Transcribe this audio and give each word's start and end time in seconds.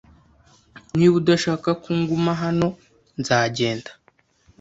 Niba 0.95 1.15
udashaka 1.21 1.69
ko 1.81 1.89
nguma 1.99 2.31
hano, 2.41 2.67
nzagenda. 3.19 3.91